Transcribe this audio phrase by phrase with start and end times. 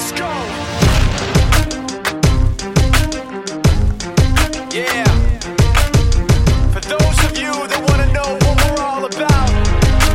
[0.00, 0.32] Let's go.
[4.72, 5.04] Yeah.
[6.72, 9.52] For those of you that want to know what we're all about,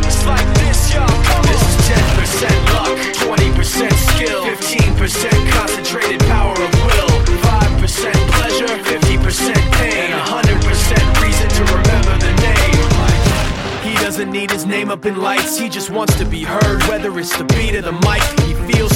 [0.02, 1.06] it's like this, y'all.
[1.06, 2.18] Come this on.
[2.18, 2.98] Is 10% luck,
[3.30, 7.14] 20% skill, 15% concentrated power of will,
[7.46, 8.10] 5%
[8.42, 12.90] pleasure, 50% pain, and 100% reason to remember the name.
[13.86, 17.20] He doesn't need his name up in lights, he just wants to be heard, whether
[17.20, 18.45] it's the beat or the mic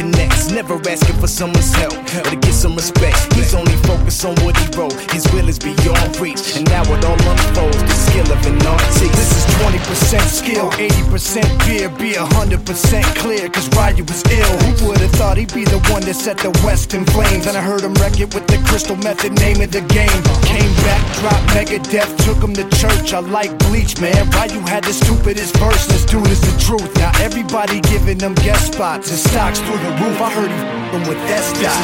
[0.00, 0.50] connects.
[0.50, 3.18] Never asking for someone's help or to get some respect.
[3.34, 4.96] He's only focused on what he wrote.
[5.12, 6.56] His will is beyond reach.
[6.56, 9.12] And now it all unfolds, the skill of an artist.
[9.20, 10.19] This is 20%
[10.50, 14.56] skill, 80% fear, be 100% clear, cause Ryu was ill.
[14.58, 17.46] Who would have thought he'd be the one that set the West in flames?
[17.46, 20.20] And I heard him wreck it with the crystal method, name of the game.
[20.42, 23.12] Came back, dropped Megadeth, took him to church.
[23.12, 24.28] I like Bleach, man.
[24.30, 26.90] Ryu had the stupidest verse this dude is the truth.
[26.96, 30.20] Now everybody giving them guest spots and stocks through the roof.
[30.20, 31.78] I heard he with that stock.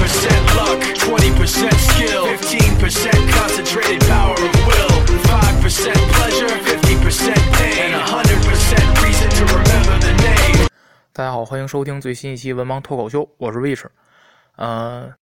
[0.00, 7.90] This is 10% luck, 20% skill, 15% concentrated power of will, 5% pleasure, 50% pain,
[7.90, 10.68] and 100% reason to remember the name.
[11.12, 13.84] 大家好，欢迎收听最新一期文盲脱口秀，我是 Rich。
[14.56, 15.12] 呃，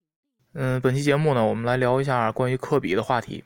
[0.55, 3.43] 嗯，本期节目呢，我们来聊一下关于科比的话题。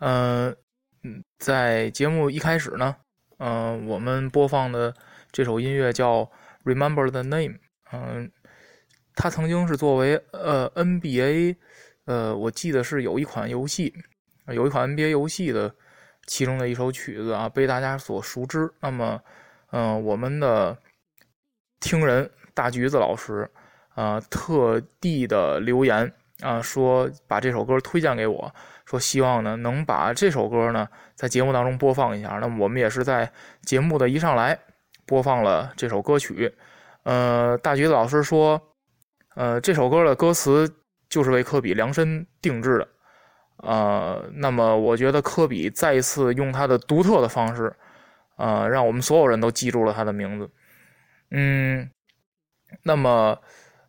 [0.00, 0.54] 呃，
[1.02, 2.96] 嗯，在节目一开始呢，
[3.38, 4.94] 嗯，我们播放的
[5.30, 6.20] 这首音乐叫
[6.64, 7.54] 《Remember the Name》。
[7.92, 8.30] 嗯，
[9.14, 11.56] 它曾经是作为呃 NBA，
[12.06, 13.94] 呃，我记得是有一款游戏，
[14.48, 15.74] 有一款 NBA 游戏的
[16.26, 18.70] 其中的一首曲子啊，被大家所熟知。
[18.80, 19.20] 那么，
[19.70, 20.76] 嗯，我们的
[21.80, 23.50] 听人大橘子老师
[23.94, 28.54] 啊，特地的留言啊，说把这首歌推荐给我。
[28.84, 34.56] 说希望呢能把这首歌呢在节目当中播放一下，那么我们也是在节目的一上来
[35.04, 36.54] 播放了这首歌曲。
[37.02, 38.60] 呃，大橘子老师说，
[39.34, 40.72] 呃，这首歌的歌词
[41.08, 42.88] 就是为科比量身定制的。
[43.58, 47.72] 呃，那么我觉得科比再一次用他的独特的方式，
[48.36, 50.50] 呃，让我们所有人都记住了他的名字。
[51.30, 51.90] 嗯，
[52.82, 53.38] 那么，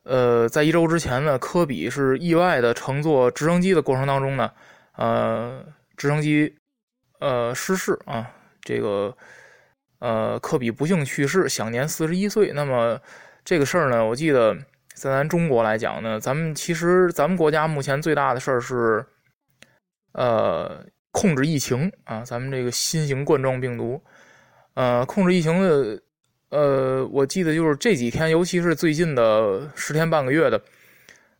[0.03, 4.51] 呃，在一周之前呢，科比是意外的乘坐直升机的过程当中呢。
[4.95, 5.63] 呃，
[5.95, 6.57] 直升机，
[7.19, 9.15] 呃，失事啊，这个，
[9.99, 12.51] 呃，科比不幸去世，享年四十一岁。
[12.53, 12.99] 那么
[13.45, 14.55] 这个事儿呢，我记得
[14.95, 19.05] 在咱中国来讲呢，咱们其实咱们国家目前最大的事儿是，
[20.17, 24.01] 呃，控制疫情啊，咱们这个新型冠状病毒，
[24.73, 26.01] 呃，控制疫情的，
[26.49, 30.59] 呃，我记得就是这几天，尤其是最近的十天半个月的。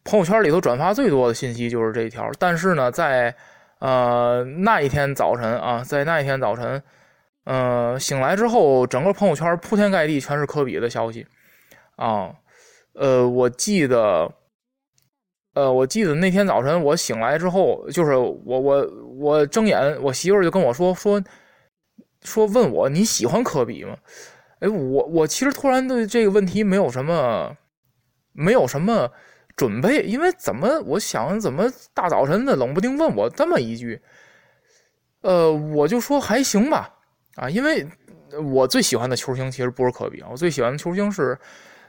[0.04, 3.36] 朋友圈里头转发最多的信息就是这一条，但是呢，在
[3.80, 6.82] 呃那一天早晨啊，在那一天早晨，
[7.46, 11.26] 呃醒来之后，整个朋友圈铺天盖地全是科比的消息
[11.96, 12.32] 啊，
[12.94, 14.32] 呃，我记得，
[15.58, 18.88] 呃，我记得那天早晨我醒来之后，就是我我
[19.20, 21.24] 我睁眼，我媳妇就跟我说说
[22.22, 23.98] 说问我你喜欢科比吗？
[24.60, 27.56] 哎，我我其实突然对这个问题没有什么
[28.34, 29.10] 没有什么。
[29.56, 34.00] 准备，因为怎么我想怎么大早晨的冷不丁问我这么一句，
[35.22, 36.94] 呃，我就说还行吧，
[37.38, 37.84] 啊，因为
[38.54, 41.36] 我最喜欢的球星其实不是科比，我最喜欢的球星是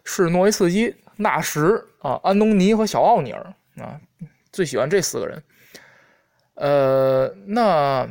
[0.02, 1.60] 是诺维茨基、纳什
[1.98, 4.00] 啊、安东尼和小奥尼尔啊，
[4.52, 5.42] 最喜欢这四个人。
[6.54, 8.08] 呃，那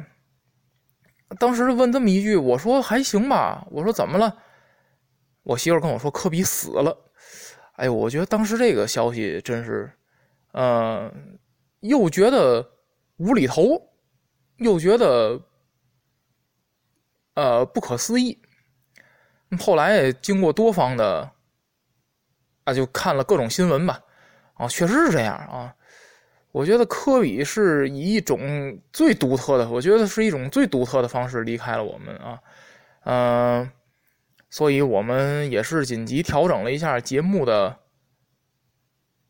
[1.39, 4.37] 当时问这么一句，我说还行吧，我说怎么了？
[5.43, 7.11] 我媳妇跟我说科比死了。
[7.73, 9.91] 哎呦，我觉得当时这个消息真是，
[10.51, 11.13] 呃，
[11.81, 12.67] 又觉得
[13.17, 13.91] 无厘头，
[14.57, 15.39] 又觉得
[17.35, 18.41] 呃不可思议。
[19.59, 21.31] 后来经过多方的
[22.63, 24.01] 啊，就看了各种新闻吧，
[24.57, 25.73] 啊，确实是这样啊。
[26.51, 32.39] 我觉得科比是以一种最独特的，我觉得是一种最独特的方式离开了我们啊，
[33.03, 33.71] 嗯。
[34.49, 37.77] 所以我们也是紧急调整了一下节目的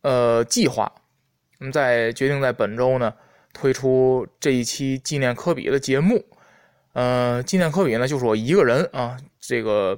[0.04, 0.94] 呃计划，
[1.60, 3.12] 我们在决定在本周呢
[3.52, 6.24] 推出这一期纪念科比的节目。
[6.94, 9.18] 呃，纪念科比呢就是我一个人啊。
[9.40, 9.98] 这个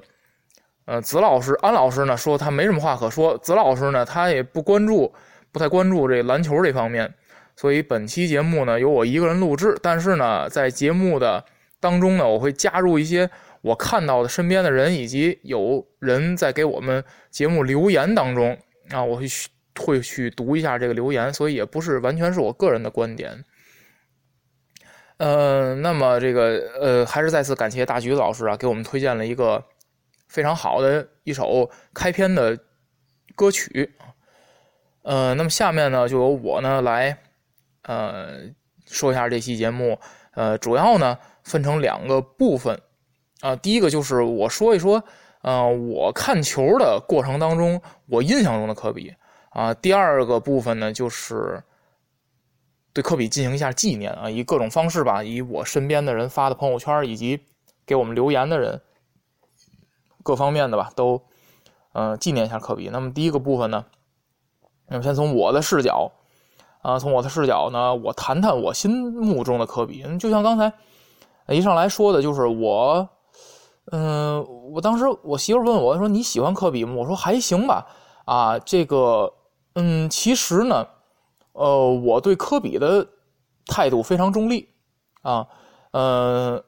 [0.90, 5.14] 呃，子老师、安老师呢说他没什么话可说，子老师呢他也不关注，
[5.52, 7.14] 不太关注这篮球这方面，
[7.54, 9.76] 所以本期节目呢由我一个人录制。
[9.80, 11.44] 但是呢，在节目的
[11.78, 13.30] 当中呢，我会加入一些。
[13.62, 18.58] 我看到的身边的人，以及有人在给我们节目留言当中
[18.90, 19.48] 啊，我会去
[19.78, 23.44] 会去读一下这个留言，所以也不是完全是我个人的观点。
[25.18, 29.62] 呃，那么这个呃，还是再次感谢大橘子老师啊，给我们推荐了一个
[30.30, 32.56] 非常好的一首开篇的
[33.34, 33.92] 歌曲。
[35.02, 37.18] 呃，那么下面呢，就由我呢来
[37.82, 38.42] 呃
[38.86, 39.98] 说一下这期节目，
[40.34, 42.80] 呃，主要呢分成两个部分。
[43.40, 45.02] 啊，第一个就是我说一说，
[45.42, 49.12] 呃，我看球的过程当中，我印象中的科比
[49.48, 49.74] 啊。
[49.74, 51.60] 第二个部分呢，就是
[52.92, 57.40] 对科比进行一下纪念啊，以各种方式吧，以我身边的人发的朋友圈，以及
[57.86, 58.80] 给我们留言的人，
[60.22, 61.22] 各方面的吧，都
[61.92, 62.88] 嗯纪念一下科比。
[62.90, 63.84] 那么第一个部分呢，
[64.88, 66.10] 那么先从我的视角
[66.82, 70.04] 啊，从我的视角呢，我谈谈我心目中的科比。
[70.18, 70.72] 就像刚才
[71.48, 73.08] 一上来说的，就是我。
[73.92, 77.88] 嗯，我当时我媳妇问我说：“你喜欢科比吗？”我说：“还行吧。”
[78.24, 79.32] 啊，这个，
[79.74, 80.86] 嗯，其实呢，
[81.54, 83.04] 呃，我对科比的
[83.66, 84.68] 态度非常中立
[85.22, 85.48] 啊，
[85.90, 86.62] 呃，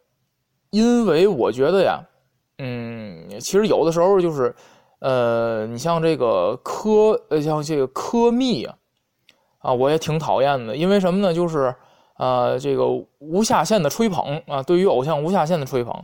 [0.71, 2.03] 因为我觉得呀，
[2.59, 4.55] 嗯，其实有的时候就是，
[5.01, 8.75] 呃，你像这个科，呃，像这个科密啊，
[9.59, 11.35] 啊，我也挺讨厌的，因为什么呢？
[11.35, 11.75] 就是，
[12.19, 12.87] 呃，这个
[13.19, 15.95] 无下限的吹捧啊，对于偶像无下限的吹捧。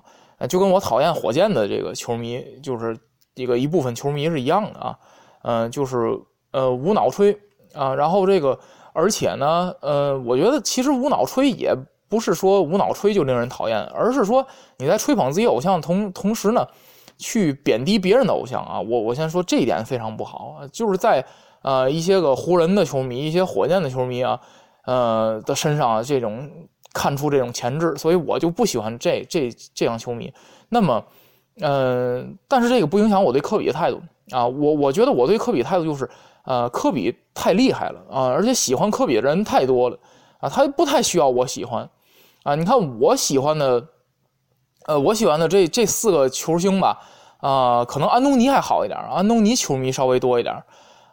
[0.49, 2.97] 就跟我讨厌火箭的这个球迷，就是
[3.35, 4.99] 这个一部分球迷是一样的啊，
[5.43, 6.17] 嗯，就是
[6.53, 7.37] 呃无脑吹
[7.75, 8.57] 啊，然后这个，
[8.93, 11.77] 而且呢，呃，我觉得其实无脑吹也
[12.09, 14.47] 不是说无脑吹就令人讨厌，而是说
[14.79, 16.67] 你在吹捧自己偶像同同时呢，
[17.17, 21.25] 去贬低别人的偶像啊，我我先说这一点非常不好，就是在
[21.63, 24.41] 呃一些个湖人的球迷、一些火箭的球迷啊，
[24.85, 26.51] 呃的身上这种。
[26.95, 30.33] 看出这种潜质，所以我就不喜欢这这这样球迷。
[30.71, 31.05] 那么，
[31.61, 34.01] 呃，但是这个不影响我对科比的态度
[34.31, 34.45] 啊。
[34.45, 36.09] 我我觉得我对科比态度就是，
[36.45, 39.99] 呃，科比太厉害了啊，而且喜欢科比的人太多了
[40.41, 41.89] 啊，他不太需要我喜欢
[42.49, 42.55] 啊。
[42.55, 43.87] 你看我喜欢的，
[44.87, 46.99] 呃，我喜欢的这这四个球星吧，
[47.41, 50.63] 啊，可能安东尼还好一点，安东尼球迷稍微多一点。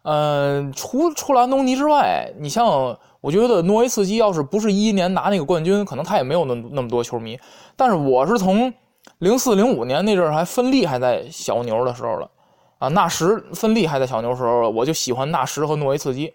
[0.04, 2.98] 嗯，除除了安东尼之外，你像。
[3.26, 7.36] 我觉得诺维茨基要是不是一一年拿那个冠军，可能他也没有那那么多球迷。
[7.76, 8.72] 但是我是从
[9.18, 12.30] 零四零五年那阵儿还芬利还在小牛的时候了，
[12.78, 16.32] 啊，纳什芬利还在小牛时候，我就喜欢纳什和诺维茨基，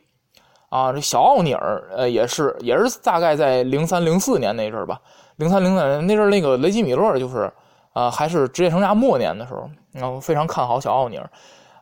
[0.71, 4.99] 啊，这小奥尼尔呃也是也是大概在零三零四年那阵儿吧，
[5.37, 7.53] 零三零四年那阵儿那个雷吉米勒就是
[7.93, 11.31] 啊还是职业生涯末年的时候，然后非常看好小奥尼尔，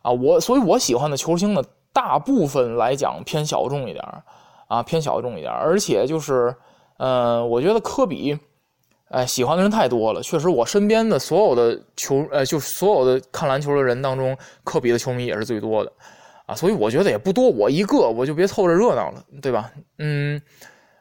[0.01, 4.21] 啊，我所以我喜欢的球星呢，大部分来讲偏小众一点儿。
[4.69, 6.55] 啊，偏小众一点，而且就是，
[6.97, 8.37] 呃，我觉得科比，
[9.09, 10.21] 哎，喜欢的人太多了。
[10.21, 15.91] 确实，我身边的所有的球，呃，就是所有的看篮球的人当中，科比的球迷也是最多的，
[16.49, 19.71] 啊，所以我觉得也不多，我一个我就别凑着热闹了，对吧？
[19.99, 20.41] 嗯，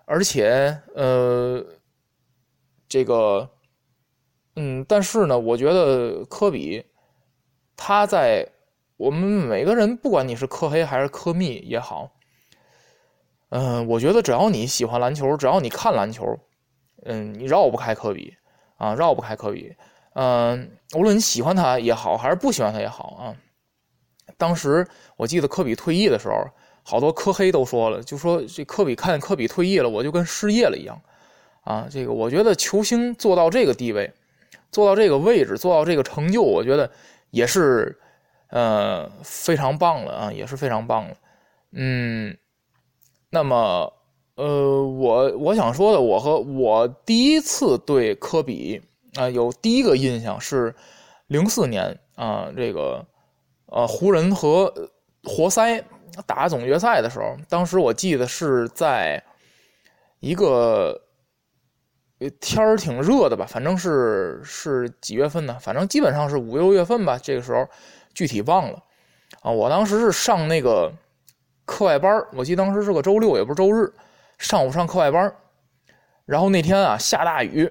[0.04, 1.64] 而且，呃，
[2.86, 3.48] 这个，
[4.56, 6.84] 嗯，但是呢，我觉得科比，
[7.78, 8.46] 他在
[8.98, 12.10] 我们每个人，不管你是科黑还是科密也好。
[13.48, 16.38] 嗯，我觉得只要你喜欢篮球，只要你看篮球，
[17.06, 18.36] 嗯，你绕不开科比
[18.76, 19.74] 啊，绕不开科比。
[20.12, 23.34] 嗯，无论你喜欢他也好，还是不喜欢他也好啊。
[24.38, 26.46] 当时我记得科比退役的时候，
[26.82, 30.98] 好多科黑都说了，就说这科比看科比退役了，我就跟失业了一样，
[31.64, 34.10] 啊，这个我觉得球星做到这个地位，
[34.72, 36.90] 做到这个位置，做到这个成就，我觉得
[37.30, 37.98] 也是
[38.48, 41.16] 呃非常棒了啊，也是非常棒了，
[41.72, 42.34] 嗯，
[43.28, 43.92] 那么
[44.36, 48.80] 呃，我我想说的，我和我第一次对科比
[49.16, 50.74] 啊有第一个印象是
[51.26, 53.04] 零四年啊，这个
[53.68, 54.72] 呃湖人和
[55.24, 55.82] 活塞。
[56.26, 59.22] 打总决赛的时候，当时我记得是在
[60.18, 61.00] 一个
[62.40, 65.56] 天儿挺热的吧，反正是是几月份呢？
[65.60, 67.16] 反正基本上是五六月份吧。
[67.22, 67.68] 这个时候
[68.14, 68.82] 具体忘了
[69.42, 69.50] 啊。
[69.52, 70.92] 我当时是上那个
[71.64, 73.92] 课外班我记得当时是个周六，也不是周日，
[74.38, 75.32] 上午上课外班
[76.24, 77.70] 然后那天啊下大雨，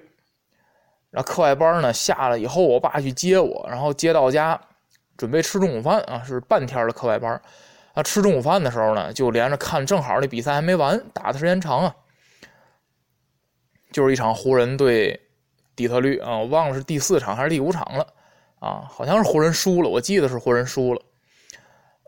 [1.10, 4.58] 然后课外班呢下了以后，我爸去接我，然后接到家
[5.18, 7.38] 准备吃中午饭啊，是半天的课外班
[7.94, 11.96] 他吃中午饭的时候呢，就连着看，正好那比赛还没完，打的时间长啊，
[13.90, 15.20] 就是一场湖人对
[15.74, 18.06] 底特律啊，我忘了是第四场还是第五场了
[18.60, 21.02] 啊，好像是湖人输了，我记得是湖人输了。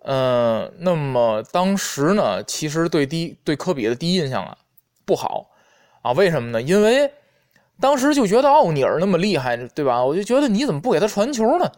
[0.02, 4.56] 呃，那么当时呢，其实对第对科比的第一印象啊
[5.04, 5.50] 不好
[6.02, 6.62] 啊，为什么呢？
[6.62, 7.12] 因为
[7.80, 10.04] 当时就觉得奥尼尔那么厉害，对吧？
[10.04, 11.70] 我就觉得你怎么不给他传球呢？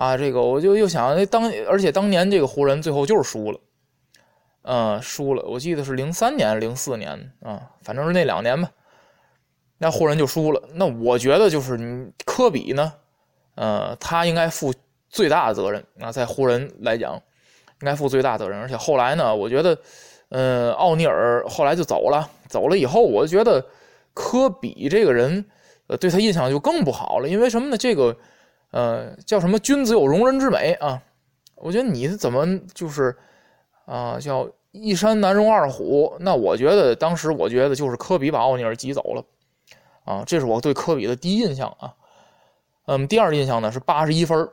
[0.00, 3.60] 啊，这个我就又想，那当而且当年这个湖人最后就是输了，
[4.62, 5.42] 嗯，输了。
[5.42, 8.70] 我记得是零三年、零四年啊，反正是那两年吧。
[9.76, 10.62] 那湖人就输了。
[10.72, 12.94] 那我觉得就是你科比呢，
[13.56, 14.72] 呃，他应该负
[15.10, 17.12] 最大的责任啊，在湖人来讲，
[17.82, 18.58] 应该负最大责任。
[18.58, 19.78] 而且后来呢，我觉得，
[20.30, 23.62] 呃，奥尼尔后来就走了，走了以后，我觉得
[24.14, 25.44] 科比这个人，
[25.88, 27.28] 呃，对他印象就更不好了。
[27.28, 27.76] 因为什么呢？
[27.76, 28.16] 这个。
[28.70, 29.58] 呃，叫什么？
[29.58, 31.02] 君子有容人之美啊！
[31.56, 33.16] 我觉得你怎么就是
[33.84, 36.16] 啊，叫一山难容二虎。
[36.20, 39.24] 那我觉得当时我觉得就是科比把奥尼尔挤走了
[40.04, 41.94] 啊，这是我对科比的第一印象啊。
[42.86, 44.48] 嗯，第二印象呢是八十一分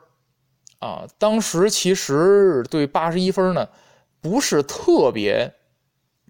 [0.80, 1.06] 啊。
[1.18, 3.68] 当时其实对八十一分呢
[4.20, 5.54] 不是特别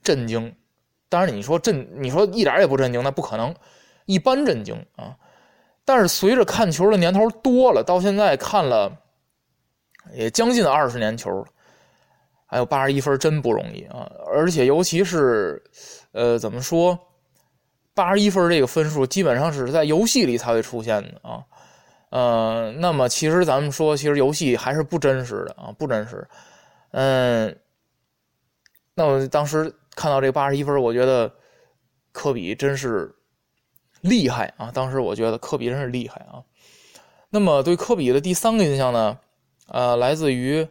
[0.03, 0.55] 震惊，
[1.09, 3.55] 当然你说震，你说一点也不震惊，那不可能，
[4.05, 5.17] 一般震惊啊。
[5.89, 8.95] 但是随着看球的年头多了，到现在看了
[10.13, 11.47] 也将近二十年球了，
[12.45, 14.07] 还有八十一分真不容易啊！
[14.27, 15.63] 而且尤其是，
[16.13, 16.99] 呃，怎么说，
[17.95, 21.43] 八十一分这个分数基本上是在游戏里才会出现的啊。
[22.11, 26.23] 呃，那么其实咱们说，其实游戏还是不真实的啊，不真实。
[26.91, 27.59] 嗯，
[28.93, 31.33] 那我当时看到这八十一分，我觉得
[32.13, 33.11] 科比真是。
[34.03, 34.71] 厉害啊！
[34.73, 36.43] 当时我觉得科比真是厉害啊。
[37.31, 39.19] 那么对科比的第三个印象呢，
[39.67, 40.67] 呃，来自于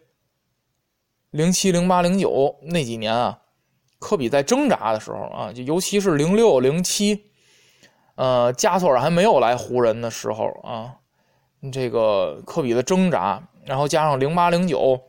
[1.29, 3.39] 零七、零八、零九那几年啊，
[3.99, 7.25] 科比在挣扎的时候啊，就尤其是零六、零七，
[8.15, 10.95] 呃，加索尔还没有来湖人的时候啊，
[11.71, 14.99] 这个科比的挣扎，然后加上零八、零九，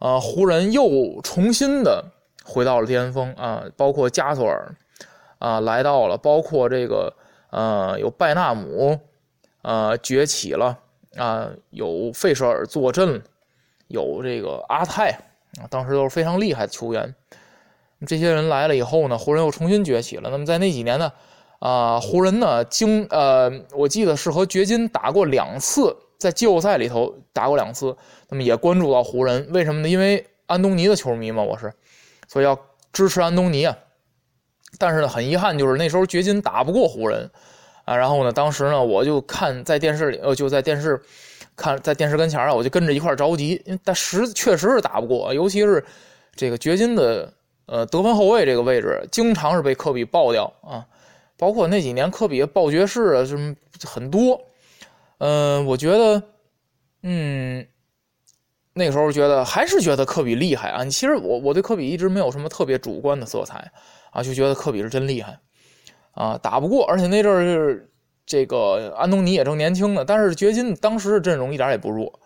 [0.00, 2.04] 呃，湖人又重新的
[2.44, 4.74] 回到了巅峰啊，包括加索尔
[5.38, 7.14] 啊来到了，包括这个。
[7.50, 8.98] 呃，有拜纳姆，
[9.62, 10.78] 呃，崛起了
[11.16, 13.22] 啊，有费舍尔坐镇，
[13.88, 15.10] 有这个阿泰
[15.60, 17.14] 啊，当时都是非常厉害的球员。
[18.06, 20.30] 这些人来了以后呢，湖人又重新崛起了。
[20.30, 21.12] 那么在那几年呢，
[21.58, 27.94] 啊，湖人呢经呃，我记得是和掘金打过两次，在季后赛里头打过两次。
[28.28, 29.88] 那么也关注到湖人，为什么呢？
[29.88, 31.72] 因为安东尼的球迷嘛，我是，
[32.26, 32.58] 所以要
[32.92, 33.76] 支持安东尼啊。
[34.80, 37.30] 但是呢，很遗憾，就是那时候掘金打不过湖人，
[37.84, 40.98] 啊，然后呢，当时呢，我就看在电视里，呃，就在电视
[41.54, 45.84] 看，在电视跟前啊，我就跟着一块着急，因为但实确实是打不过，尤其是
[46.34, 47.30] 这个掘金的
[47.66, 50.86] 呃得分后卫这个位置，经常是被科比爆掉啊，
[51.36, 54.40] 包括那几年科比爆爵士啊什么很多，
[55.18, 56.22] 嗯，我觉得，
[57.02, 57.66] 嗯，
[58.72, 63.70] 那个时候觉得还是觉得科比厉害啊，其实我我对科比一直没有什么特别主观的色彩。
[64.10, 65.38] 啊，就觉得科比是真厉害，
[66.12, 67.88] 啊，打不过，而且那阵儿
[68.26, 72.20] 这个安东尼也正年轻呢，但是掘金当时的阵容一点也不弱，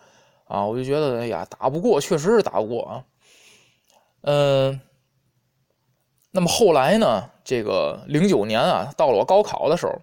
[0.45, 3.03] 啊，我就觉得哎呀，打不过，确实是打不过啊，
[4.21, 4.79] 嗯，
[6.31, 9.93] 那么后来呢，这个零九年啊，到了我高考的时候，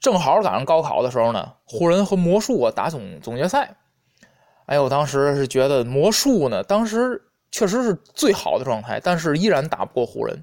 [0.00, 3.76] 正好赶上高考的时候呢，湖人和魔术啊打总总决赛，
[4.66, 10.42] 哎呦，我当时是觉得魔术呢，当时确实是最好的状态，但是依然打不过湖人。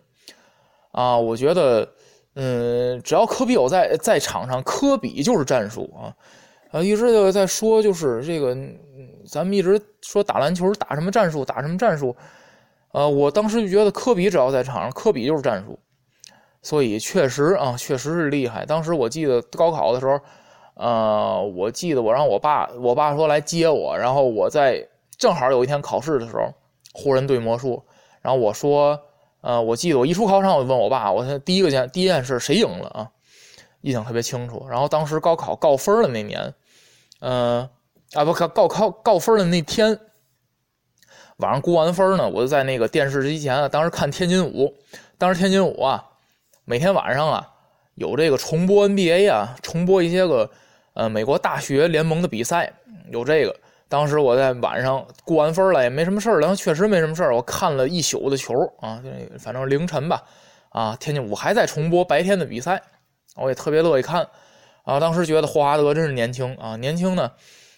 [0.98, 1.88] 啊，我觉得，
[2.34, 6.10] 嗯，只要科比有在在场上，科比就是战术啊，
[6.72, 8.58] 啊，一直就在说，就是这个，
[9.32, 12.16] 咱们一直说打篮球打什么战术，打什么战术，
[12.94, 15.78] 呃，我当时就觉得科比只要在场上，科比就是战术，
[16.64, 18.66] 所以确实啊，确实是厉害。
[18.66, 20.20] 当时我记得高考的时候，
[20.78, 24.84] 呃，我记得我让我爸，我爸说来接我，然后我在
[25.16, 26.52] 正好有一天考试的时候，
[26.94, 27.84] 湖人对魔术，
[28.24, 29.00] 然后我说，
[29.42, 33.12] 呃，我记得我一出考场，我就问我爸，我第一个件第一件事谁赢了啊？
[33.82, 34.68] 印象特别清楚。
[34.70, 36.54] 然后当时高考告分的那年，
[37.20, 37.70] 嗯，
[38.14, 40.00] 啊不，考高考告分的那天。
[41.38, 44.74] 晚上估完分呢，我就在那个电视机前啊，当时看天津五，
[45.20, 46.04] 当时天津五啊，
[46.66, 47.48] 每天晚上啊
[47.94, 50.50] 有这个重播 NBA 啊，重播一些个
[50.94, 52.74] 呃美国大学联盟的比赛，
[53.12, 53.56] 有这个。
[53.90, 59.02] 当时我在晚上估完分了，也没什么事儿，然后确实没什么事儿，我看了一宿的球啊，
[59.40, 60.24] 反正凌晨吧，
[60.70, 62.82] 啊，天津五还在重播白天的比赛，
[63.36, 64.28] 我也特别乐意看
[64.84, 65.00] 啊。
[65.00, 67.32] 当时觉得霍华德真是年轻啊，年轻呢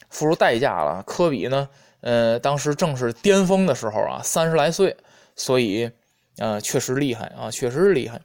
[0.09, 1.69] 付出代价了，科比呢。
[2.01, 4.95] 呃，当时正是巅峰的时候啊，三十来岁，
[5.35, 5.91] 所以，
[6.37, 8.21] 呃，确实厉害啊，确实是厉害。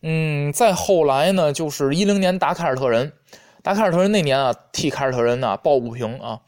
[0.00, 3.12] 嗯，再后来呢，就是一零年打凯尔特人，
[3.62, 6.40] 打凯尔特人那年啊，替凯尔特人呢抱不平啊，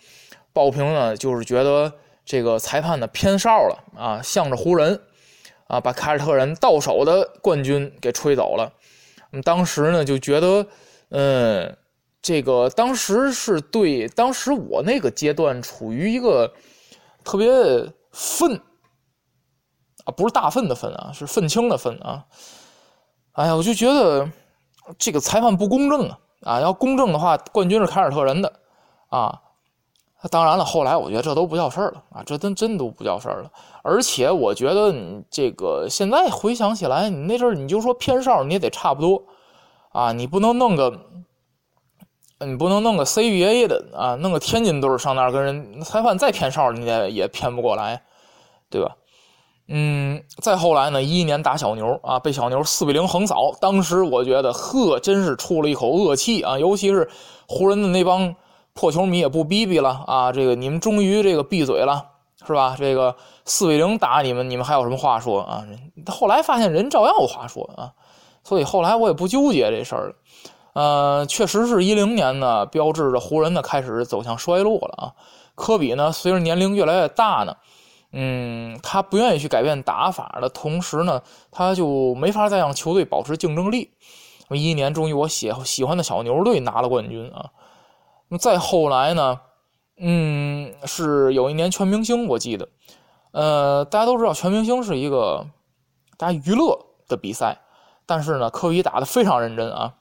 [0.53, 1.93] 抱不平呢，就是觉得
[2.25, 5.01] 这个裁判呢偏哨了啊，向着湖人
[5.67, 8.73] 啊，把凯尔特人到手的冠军给吹走了。
[9.45, 10.67] 当时呢就觉得，
[11.11, 11.77] 嗯。
[12.25, 16.55] 这个当时是对，当时我那个阶段处于一个
[17.25, 17.49] 特别
[18.13, 18.55] 愤
[20.05, 22.25] 啊，不是大愤的愤啊，是愤青的愤啊。
[23.33, 24.31] 哎呀，我就觉得
[24.97, 26.61] 这个裁判不公正啊啊！
[26.61, 28.53] 要公正的话，冠军是凯尔特人的
[29.09, 29.41] 啊。
[30.31, 33.51] 当然了，后来我觉得这都不叫事儿了啊，这真真都不叫事儿了。
[33.83, 39.23] 而且我觉得你这个现在回想起来，你那阵儿你就说偏哨，你也得差不多
[39.91, 40.93] 啊，你不能弄个。
[42.45, 48.03] 你不能弄个 CBA 的啊，弄个天津队上那儿跟人裁判再偏哨，你也也偏不过来，
[48.69, 48.97] 对吧？
[49.69, 56.59] 嗯，再后来呢，一一年打小牛啊，被小牛四比零横扫，当时我觉得呵，真是出了一口恶气啊！
[56.59, 57.09] 尤其是
[57.47, 58.35] 湖人的那帮
[58.75, 62.07] 破球迷也不逼逼了啊，这个你们终于这个闭嘴了
[62.47, 62.75] 是吧？
[62.79, 65.65] 这个四比零打你们，你们还有什么话说啊？
[66.07, 67.93] 后来发现人照样有话说啊，
[68.43, 70.15] 所以后来我也不纠结这事儿了。
[70.73, 75.13] 呃，确实是一零年呢，标志着湖人呢开始走向衰落了啊。
[75.55, 77.55] 科比呢，随着年龄越来越大呢，
[78.13, 83.91] 嗯，他不愿意去改变打法的同时呢，他就没法再让球队保持竞争力。
[84.51, 87.51] 一一年，终于我喜喜欢的小牛队拿了冠军啊。
[88.39, 89.41] 再后来呢，
[89.99, 92.69] 嗯，是有一年全明星，我记得，
[93.33, 95.47] 呃，大家都知道全明星是一个
[96.17, 97.59] 大家娱乐的比赛，
[98.07, 99.95] 但是呢，科比打的非常认真啊。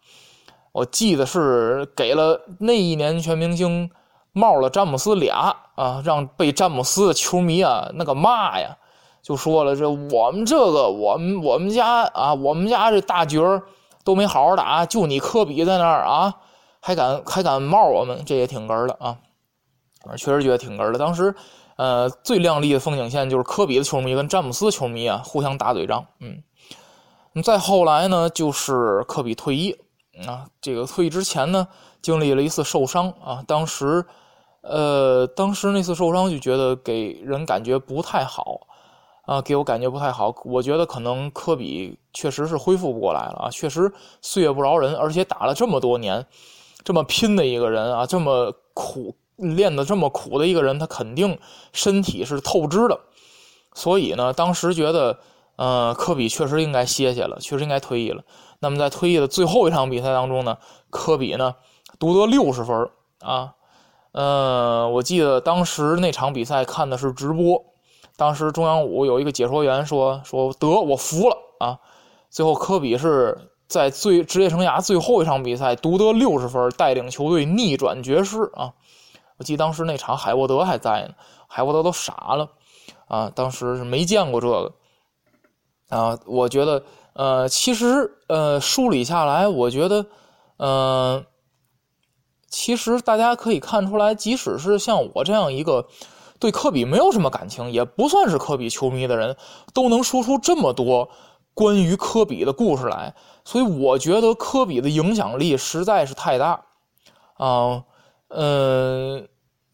[0.71, 3.91] 我记得是给了那一年全明星
[4.31, 8.77] 帽了詹姆斯俩啊，让被詹姆斯的球迷啊那个骂呀，
[9.21, 13.61] 就说了这我们这个我们我们家啊我们家这大角
[14.05, 16.37] 都没好好打，就你科比在那儿啊，
[16.81, 19.17] 还敢还敢冒我们，这也挺哏的啊，
[20.17, 20.99] 确实觉得挺哏的。
[20.99, 21.33] 当时
[21.77, 26.43] 呃最亮丽的风景线就是科比的球迷跟詹姆斯球迷啊互相打嘴仗，嗯，
[27.41, 29.77] 再后来呢就是科比退役。
[30.27, 31.65] 啊，这个退役之前呢，
[32.01, 33.41] 经历了一次受伤啊。
[33.47, 34.05] 当时，
[34.59, 38.59] 呃，当时那次受伤就觉得给人感觉不太好
[39.23, 40.35] 啊，给我感觉不太好。
[40.43, 43.91] 我觉得可能科比确实是恢复不过来了啊，确实
[44.21, 46.23] 岁月不饶人，而且打了这么多年，
[46.83, 51.39] 这么拼的一个人啊，这么苦练的这么苦的一个人，他肯定
[51.73, 52.99] 身体是透支的。
[53.73, 55.19] 所以呢，当时觉得，
[55.55, 58.23] 呃，科比确实应该歇歇了，确实应该退役了。
[58.59, 60.57] 那么在退役的最后一场比赛当中呢，
[60.89, 61.55] 科比呢
[61.97, 62.89] 独得六十分
[63.21, 63.55] 啊，
[64.11, 67.63] 呃，我记得当时那场比赛看的是直播，
[68.17, 71.79] 当时中央五有一个解说员说说得我服了啊，
[72.29, 78.73] 最后科比是在最职业生涯最后一场比赛独得六十分，带领球队逆转爵士啊，
[79.37, 81.13] 我记得当时那场海沃德还在呢，
[81.47, 82.49] 海沃德都傻了
[83.07, 84.73] 啊，当时是没见过这个
[85.89, 86.83] 啊，我觉得。
[87.13, 90.05] 呃，其实呃，梳理下来，我觉得，
[90.55, 91.25] 嗯，
[92.47, 95.89] 其实大家可以看出来，即使是像我这样一个
[96.39, 99.35] 对科比没有什么感情，也不算是科比球迷的人，
[99.73, 101.09] 都能说出这么多
[101.53, 103.13] 关于科比的故事来。
[103.43, 106.63] 所以，我觉得科比的影响力实在是太大
[107.37, 107.83] 啊。
[108.29, 109.27] 嗯，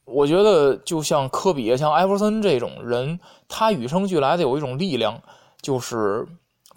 [0.05, 5.21] 我觉得就像科比、像艾弗森这种人，他与生俱来的有一种力量，
[5.61, 6.27] 就是。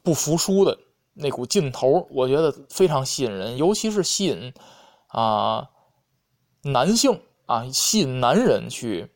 [0.02, 0.78] 不服输的
[1.12, 4.50] 那股劲头，我觉得非常吸引人，尤其是吸引
[5.08, 5.68] 啊
[6.62, 9.10] 男性啊，吸引男人去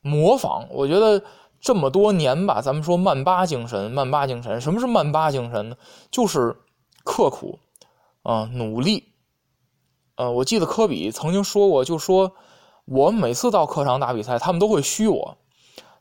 [0.00, 0.66] 模仿。
[0.72, 1.22] 我觉得
[1.60, 5.76] 这么多年吧，咱们说曼巴精神，曼巴精神，什么是曼巴精神呢？
[6.10, 6.56] 就是
[7.06, 7.58] 刻苦
[8.22, 9.14] 啊，努力。
[10.16, 12.32] 呃，我记得科比曾经说过，就说
[12.84, 15.38] 我每次到客场打比赛，他们都会嘘我，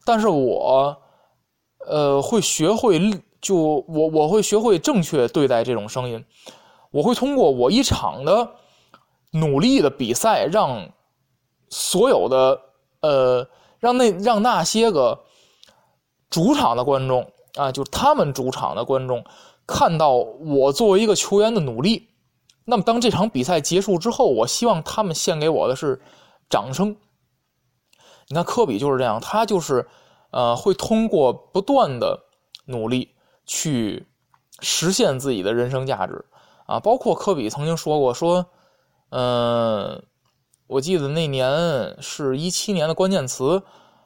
[0.03, 0.97] 但是我
[1.85, 2.99] 呃会学会，
[3.39, 6.25] 就我我会学会正确对待这种声音，
[6.89, 8.49] 我会通过我一场的
[9.31, 10.89] 努力的比赛，让
[11.69, 12.59] 所有的
[13.01, 13.47] 呃
[13.79, 15.23] 让那让那些个。
[16.27, 19.23] 主场的观众啊，就是他们主场的观众，
[19.67, 22.09] 看到我作为一个球员的努力。
[22.65, 26.01] 那么，当这场比赛结束之后，我希望他们献给我的是
[26.49, 26.97] 掌声。
[28.27, 29.87] 你看，科比就是这样，他就是
[30.31, 32.25] 呃，会通过不断的
[32.65, 33.13] 努力
[33.45, 34.07] 去
[34.59, 36.25] 实现自己的人生价值
[36.65, 36.79] 啊。
[36.79, 38.47] 包括科比曾经说过，说，
[39.09, 40.03] 嗯，
[40.65, 43.61] 我记得那年是一七年的关键词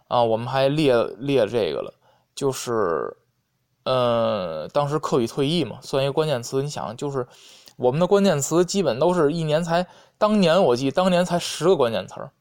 [0.10, 1.94] 啊，我们还列列这个了。
[2.36, 3.16] 就是，
[3.84, 6.62] 呃，当时科比退役嘛，算一个关键词。
[6.62, 7.28] 你想，就是
[7.78, 9.88] 我们的关键词基本都是一年才，
[10.18, 12.32] 当年我记当年才十个关键词儿，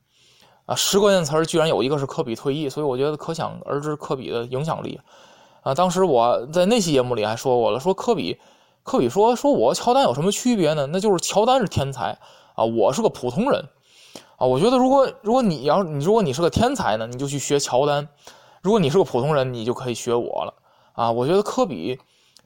[0.67, 5.01] 啊，十关键词儿居然有一个是科比退役，所以我觉得可想而知科比的影响力。
[5.63, 8.39] 啊，当时我在那期节目里还说过了，说科比，
[8.83, 10.87] 科比说说我乔丹有什么区别呢？
[10.87, 12.19] 那就是乔丹是天才
[12.55, 13.65] 啊，我是个普通人
[14.37, 14.47] 啊。
[14.47, 18.09] 我觉得如果如果你要你如果你是个天才呢，你就去学乔丹。
[18.61, 20.55] 如果你是个普通人，你就可以学我了
[20.99, 21.13] 啊！
[21.13, 21.97] 我觉得科比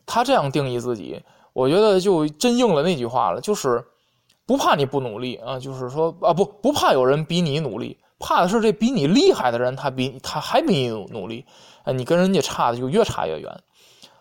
[0.05, 1.23] 他这样定义自己，
[1.55, 3.83] 我觉得就真应了那句话了，就是
[4.45, 11.47] 不怕你不努力啊，就是说啊不不怕有人比你努力，怕的是这比你厉害的人他比他还比你努力，
[11.85, 13.62] 啊，你跟人家差的就越差越远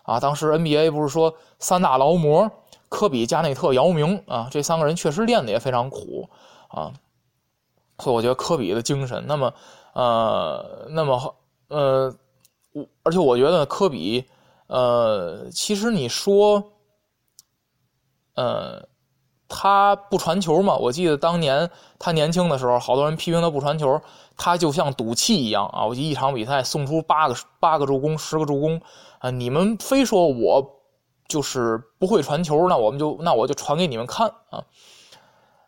[0.04, 0.18] 啊！
[0.18, 2.50] 当时 NBA 不是说三大劳模
[2.88, 6.30] 科比、加内特、姚明啊，这三个人确实练的也非常苦
[6.68, 6.94] 啊，
[7.98, 9.52] 所以我觉得科比的精神，那么
[9.92, 11.34] 呃，那么。
[11.68, 12.14] 呃，
[12.72, 14.24] 我而且我觉得科比，
[14.66, 16.72] 呃，其实你说，
[18.34, 18.88] 呃，
[19.48, 20.74] 他不传球嘛？
[20.76, 24.00] 我记得当年他年轻的时候，好多人批评他不传球，
[24.36, 25.84] 他就像赌气一样啊！
[25.84, 28.80] 我就一场比赛送出八个八个助攻，十个助攻
[29.18, 29.30] 啊！
[29.30, 30.80] 你们非说我
[31.28, 34.64] 就是不会传球，那我们就那我就传给你们看啊！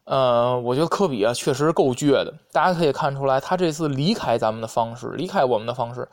[0.04, 2.32] 呃，我觉得科比啊，确实够倔的。
[2.52, 6.08] 大家可以看出来，他这次离开咱们的方式，离开我们的方式，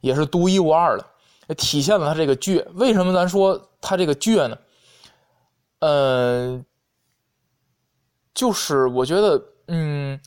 [0.00, 2.66] 也是独一无二的，体现了他这个倔。
[2.74, 4.58] 为什么咱说他这个倔呢？
[5.80, 6.64] 呃，
[8.34, 10.20] 就是我觉得，嗯，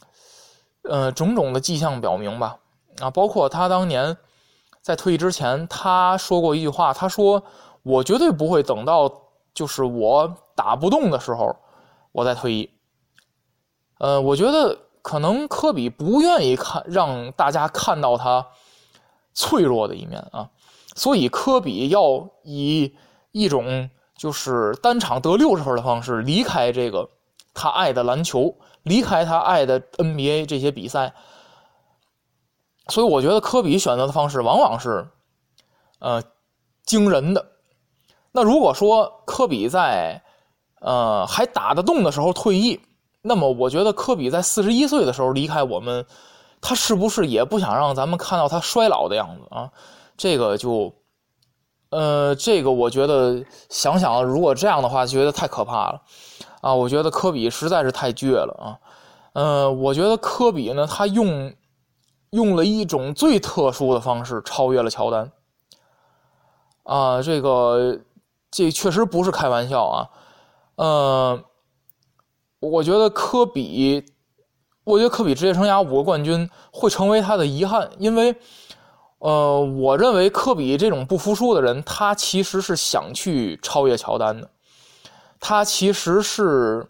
[0.83, 2.57] 呃，种种的迹象表明吧，
[2.99, 4.15] 啊，包括他当年
[4.81, 7.43] 在退役之前，他说过一句话，他说
[7.83, 9.11] ：“我绝对不会等到
[9.53, 11.55] 就是我打不动的时候，
[12.13, 12.69] 我再退役。”
[13.99, 18.47] 呃，我觉得可能科比不愿意看让大家看到他
[19.33, 20.49] 脆弱的一面啊，
[20.95, 22.95] 所以科比要以
[23.31, 27.09] 一种就是单场得六十分的方式离开这个
[27.53, 31.13] 他爱的篮球，离开他爱的 NBA 这些比赛。
[32.87, 35.07] 所以我觉得科比选择的方式往往是
[35.99, 36.23] 呃
[36.83, 37.45] 惊人的。
[38.31, 40.23] 那如果说科比在
[40.79, 42.79] 呃还打得动的时候退役，
[43.21, 46.05] 那么，我觉得科比在四十一岁的时候离开我们，
[46.61, 49.69] 他是不是也不想让咱们看到他衰老的样子啊？
[50.15, 50.93] 这个就，
[51.89, 56.01] 呃，这个我觉得想想，如果这样的话，觉得太可怕了
[56.61, 56.73] 啊！
[56.73, 58.79] 我觉得科比实在是太倔了啊！
[59.33, 61.53] 呃，我觉得科比呢，他用
[62.29, 65.31] 用了一种最特殊的方式超越了乔丹
[66.83, 67.21] 啊！
[67.21, 67.99] 这个
[68.51, 70.09] 这确实不是开玩笑啊！
[70.75, 71.43] 呃。
[72.63, 74.05] 我觉得科比，
[74.83, 78.35] 我觉得科比职业生涯五个冠军会成为他的遗憾，因为，
[79.19, 84.49] 呃，我认为科比这种不服输的人，他其实是想去超越乔丹的，
[85.39, 86.87] 他其实是，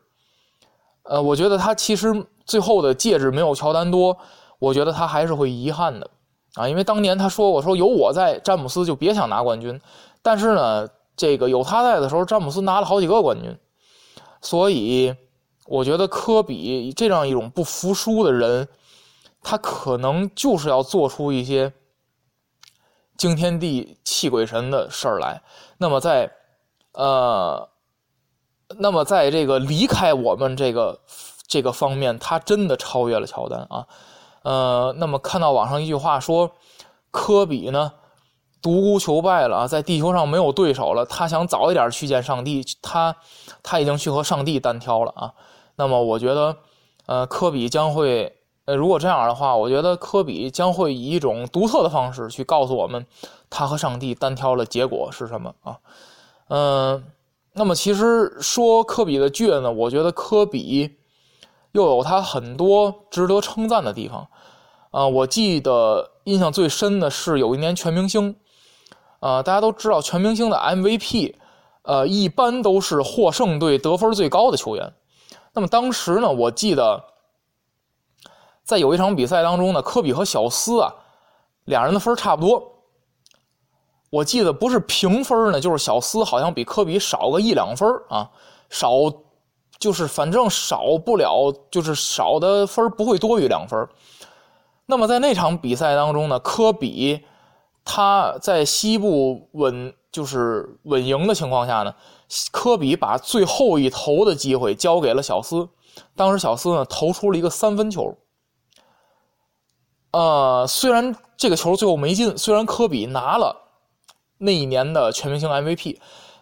[1.03, 4.17] 呃，我觉得他其实最后的戒指没有乔丹多，
[4.57, 6.09] 我觉得他还是会遗憾的，
[6.53, 9.77] 啊，因为当年他说我说有我在，詹姆斯就别想拿冠军，
[10.21, 13.53] 但是呢，这个有他在的时候，詹姆斯拿了好几个冠军，
[14.39, 15.13] 所以。
[15.71, 18.67] 我觉得科比这样一种不服输的人，
[19.41, 21.71] 他可能就是要做出一些
[23.17, 25.41] 惊天地泣鬼神的事儿来。
[25.77, 26.29] 那么在
[26.91, 27.69] 呃，
[28.79, 30.99] 那么在这个离开我们这个
[31.47, 33.87] 这个方面，他真的超越了乔丹啊。
[34.43, 36.51] 呃，那么看到网上一句话说，
[37.11, 37.93] 科比呢
[38.61, 43.15] 独孤求败了啊，在地球上没有对手了，他想早一点去见上帝，他
[43.63, 45.33] 他已经去和上帝单挑了啊。
[45.81, 46.55] 那么我觉得，
[47.07, 48.31] 呃，科比将会
[48.65, 53.03] 呃，如果这样的话，我觉得科比将会以一种独特的方式去告诉我们，
[53.49, 55.79] 他和上帝单挑的结果是什么啊？
[56.49, 57.03] 嗯，
[57.53, 60.97] 那么其实说科比的倔呢，我觉得科比
[61.71, 64.27] 又有他很多值得称赞的地方
[64.91, 65.07] 啊。
[65.07, 68.35] 我记得印象最深的是有一年全明星，
[69.19, 71.33] 啊，大家都知道全明星的 MVP，
[71.81, 74.93] 呃，一般都是获胜队得分最高的球员。
[75.53, 77.05] 那么当时呢，我记得。
[78.63, 80.93] 在有一场比赛当中呢，科比和小斯啊，
[81.65, 82.83] 俩人的分差不多。
[84.11, 88.29] 我记得不是平分呢，就是小斯好像比科比少个一两分啊，
[88.69, 88.91] 少
[89.77, 93.89] 就是反正少不了，就是少的分不会多于两分。
[94.85, 97.25] 那么在那场比赛当中呢，科比
[97.83, 101.95] 他在西部稳就是稳赢的情况下呢，
[102.51, 105.69] 科比把最后一投的机会交给了小斯，
[106.15, 108.17] 当时小斯呢投出了一个三分球。
[110.11, 113.55] 呃，虽然这个球最后没进，虽然科比拿了
[114.39, 115.97] 那一年的全明星 MVP，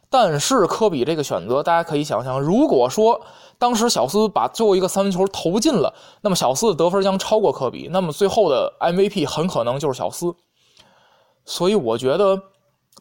[0.10, 3.22] 但是科比这个选择，大家可以想象，如果说
[3.60, 10.34] 当时小斯把最后一个三分球投进了，那么小斯的得分将超过科比，那么最后的 MVP 很可能就是小斯。
[11.46, 12.42] 所以我觉得，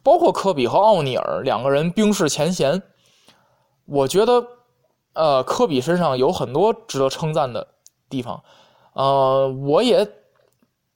[0.09, 2.81] 包括科比和奥尼尔两个人冰释前嫌，
[3.85, 4.43] 我觉得，
[5.13, 7.67] 呃，科比身上有很多值得称赞的
[8.09, 8.43] 地方，
[8.93, 10.09] 呃，我也。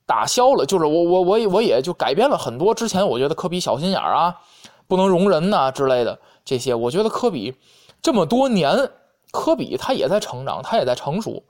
[0.06, 4.38] 打消了，就是我我我也我也就改变了很多之前我觉得科比小心眼儿啊，
[4.86, 6.76] 不能容人呐之类的这些。
[6.76, 7.56] 我觉得科比
[8.02, 8.92] 这么多年，
[9.32, 11.42] 科比他也在成长，他也在成熟，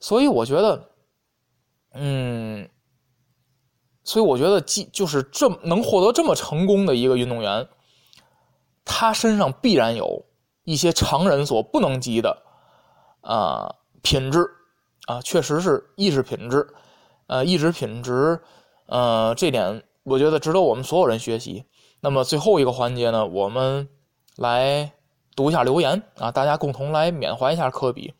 [0.00, 0.88] 所以我觉得，
[1.92, 2.66] 嗯，
[4.04, 7.66] 所以我觉得，既就是这能获得这么成功的一个运动员，
[8.84, 10.24] 他身上必然有
[10.62, 12.42] 一些常人所不能及的
[13.22, 14.46] 啊品质
[15.06, 16.68] 啊，确实是意识品质。
[17.26, 18.38] 呃，意志品质，
[18.84, 21.64] 呃，这点我觉得值得我们所有人学习。
[22.00, 23.88] 那么最后一个环节呢，我们
[24.36, 24.92] 来
[25.34, 28.12] 读一下留言啊，大家共同来缅怀一下科比。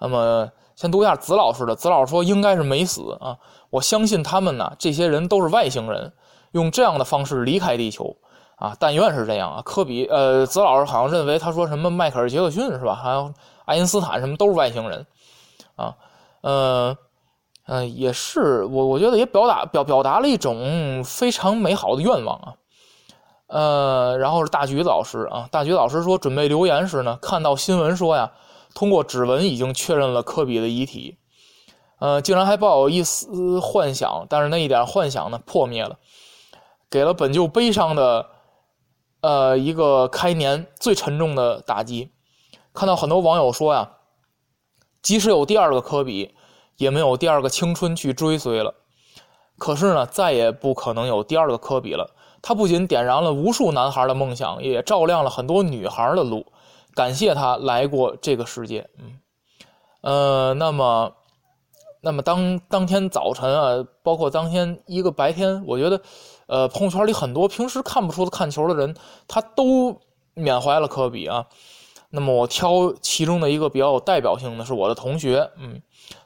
[0.00, 0.50] 那么
[0.82, 3.38] 先读一下子老师的，子老师说应该是没死啊，
[3.70, 6.12] 我相信他们呢，这些人都是外星人，
[6.50, 8.16] 用这样的方式离开地球
[8.56, 9.62] 啊，但愿是这样啊。
[9.64, 12.96] 科比，呃，子老师好像认为他说什么迈克尔杰克逊是吧？
[12.96, 13.32] 还有
[13.64, 15.06] 爱因斯坦什么都是外星人
[15.76, 15.94] 啊，
[16.40, 16.96] 呃。
[17.66, 22.54] 嗯，也是我，我觉得也表达表表达了一种非常美好的愿望啊。
[23.46, 28.32] 呃，然后是大橘子老师啊，大橘老师说准备留言时呢，看到新闻说呀，
[28.74, 31.18] 通过指纹已经确认了科比的遗体，
[31.98, 35.98] 呃，竟然还抱有一丝幻想，但是那一点幻想呢破灭了，
[36.90, 38.26] 给了本就悲伤的
[39.20, 42.12] 呃一个开年最沉重的打击。
[42.72, 43.92] 看到很多网友说呀，
[45.02, 46.34] 即使有第二个科比。
[46.78, 48.74] 也没有第二个青春去追随了，
[49.56, 52.10] 可是呢，再也不可能有第二个科比了。
[52.40, 56.46] 他不仅点燃了无数男孩的梦想，也照亮了很多女孩的路。
[56.94, 58.88] 感谢他来过这个世界。
[58.98, 59.18] 嗯，
[60.02, 61.14] 呃，那么，
[62.00, 66.02] 那么当当天早晨啊，包括当天一个白天，我觉得，
[66.46, 68.94] 呃，朋友圈里很多平时看不出看球的人，
[69.26, 70.00] 他都
[70.34, 71.46] 缅怀了科比啊。
[72.10, 75.80] 那么我挑其中的一个比较有代表性的是我的同学，嗯。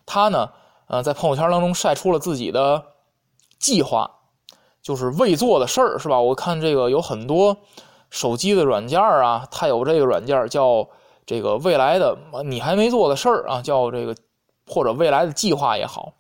[0.05, 0.51] 他呢，
[0.89, 2.83] 呃，在朋友圈当中晒出了自己的
[3.59, 4.11] 计划，
[4.83, 6.21] 就是未做的事儿，是吧？
[6.21, 7.57] 我看这个有很多
[8.17, 10.89] 手机的软件啊，它有这个软件叫
[11.27, 14.17] 这个未来的你还没做的事儿啊，叫这个
[14.67, 16.15] 或者未来的计划也好。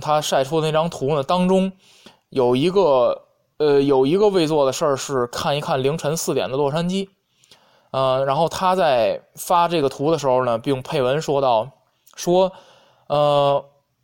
[0.00, 1.72] 他晒出的那张图呢，当中
[2.28, 3.22] 有一个
[3.56, 7.08] 呃，有一个未做的事儿是看一看凌晨四点的洛杉矶，
[7.92, 11.70] 呃，然后他在发这个图的时候呢，并配文说到
[12.14, 12.52] 说。
[13.08, 13.62] 呃，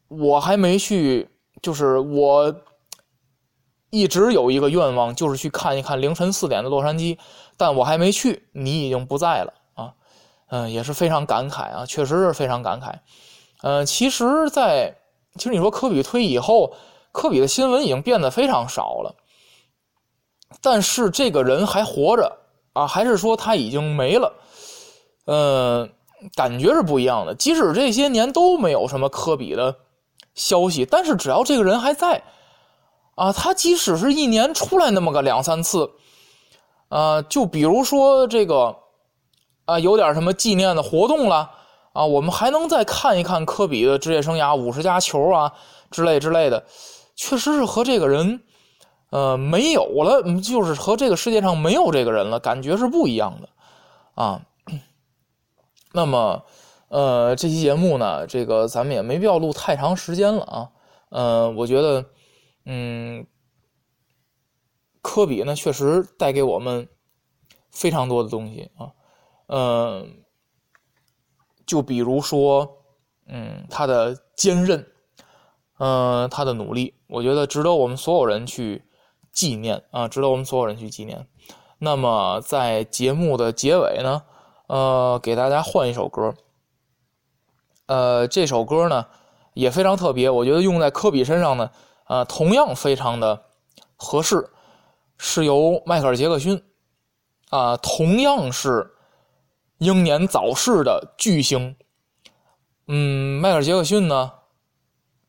[0.09, 1.31] 我还没去，
[1.63, 2.55] 就是我
[3.91, 7.19] 一直有一个愿望，就是去看一看凌晨四点的洛杉矶，
[7.57, 9.93] 但我还没去，你已经不在了啊，
[10.49, 12.95] 嗯，也是非常感慨啊，确实是非常感慨。
[13.63, 14.97] 呃，其实，在
[15.37, 16.75] 其实你说科比退役以后，
[17.13, 19.15] 科比的新闻已经变得非常少了，
[20.61, 22.39] 但是这个人还活着
[22.73, 24.33] 啊，还是说他已经没了？
[25.27, 25.91] 嗯。
[26.35, 29.73] 感觉是不一样的，即使这些年都没有什么科比的
[30.35, 32.21] 消息，但是只要这个人还在，
[33.19, 35.91] 啊，他即使是一年出来那么个两三次，
[36.89, 38.77] 啊，就比如说这个，
[39.65, 41.51] 啊，有点什么纪念的活动了，
[41.93, 45.53] 啊，我们还能再看一看科比的职业生涯五十加球啊
[45.91, 46.65] 之类之类的，
[47.17, 48.41] 确实是和这个人，
[49.11, 53.49] 呃，没有了，就是和这个世界上没有这个人了，感觉是不一样的，
[54.15, 54.41] 啊。
[55.93, 56.45] 那么，
[56.89, 60.69] 呃，这期节目呢，这个咱们也没必要录太长时间了啊。
[61.09, 62.05] 呃，我觉得，
[62.71, 63.27] 嗯，
[65.01, 66.87] 科比呢，确实带给我们
[67.71, 68.93] 非常多的东西啊。
[69.47, 70.23] 嗯，
[71.67, 72.85] 就比如说，
[73.27, 74.87] 嗯，他的坚韧，
[75.79, 78.85] 嗯，他的努力，我觉得值得我们所有人去
[79.33, 81.27] 纪念啊，值得我们所有人去纪念。
[81.79, 84.25] 那么，在节目的结尾呢，
[84.67, 86.35] 呃，给大家换一首歌。
[87.87, 89.07] 呃，这首歌呢
[89.55, 91.71] 也非常特别，我觉得用在科比身上呢，
[92.09, 93.45] 呃，同样非常的
[93.97, 94.51] 合适，
[95.19, 96.63] 是由迈克尔·杰克逊
[97.51, 98.91] 啊，同样是
[99.79, 101.77] 英年早逝的巨星，
[102.87, 104.33] 嗯，迈克尔·杰克逊呢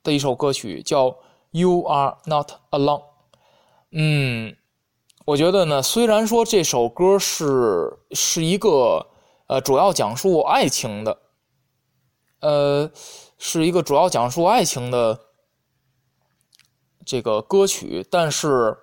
[0.02, 1.08] 的一首歌曲叫
[1.52, 3.02] 《You Are Not Alone》，
[3.92, 4.56] 嗯，
[5.26, 9.08] 我觉得呢，虽然说这首歌是是一个
[9.48, 11.20] 呃主要讲述爱情的。
[12.42, 12.90] 呃，
[13.38, 15.20] 是一个主要讲述爱情的
[17.10, 18.78] 这个歌曲，但是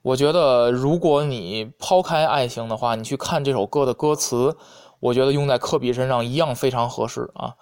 [0.00, 4.56] 我觉得，如果你抛开爱情的话，你去看这首歌的歌词，
[4.98, 7.54] 我觉得用在科比身上一样非常合适啊。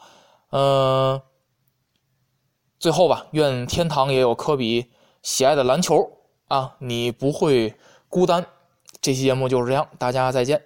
[0.53, 1.21] 嗯，
[2.79, 6.13] 最后吧，愿天堂也有科比喜爱的篮球
[6.47, 7.75] 啊，你不会
[8.09, 8.47] 孤单。
[9.01, 10.63] 这期节目就是这样，大家再见。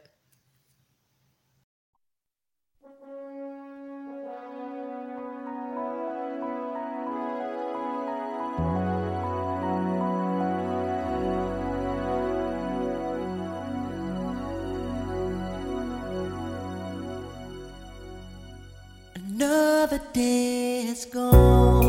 [20.13, 21.80] Day has gone.